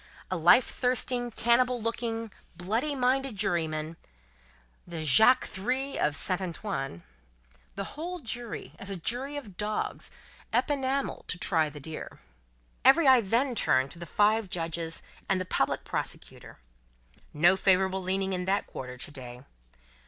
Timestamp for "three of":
5.45-6.15